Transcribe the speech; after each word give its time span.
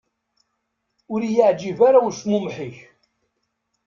Ur 1.13 1.19
i-yeεǧib 1.23 1.79
ara 1.87 1.99
ucmumeḥ-ik. 2.07 2.77